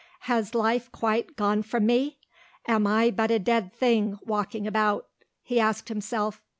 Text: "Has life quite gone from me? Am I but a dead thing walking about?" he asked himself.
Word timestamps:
"Has 0.21 0.55
life 0.55 0.91
quite 0.91 1.35
gone 1.35 1.61
from 1.61 1.85
me? 1.85 2.17
Am 2.65 2.87
I 2.87 3.11
but 3.11 3.29
a 3.29 3.37
dead 3.37 3.71
thing 3.71 4.17
walking 4.25 4.65
about?" 4.65 5.05
he 5.43 5.59
asked 5.59 5.89
himself. 5.89 6.41